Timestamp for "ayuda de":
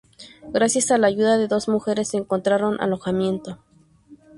1.05-1.47